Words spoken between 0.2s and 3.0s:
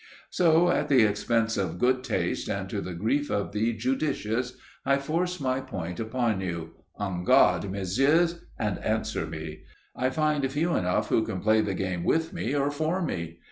So, at the expense of good taste and to the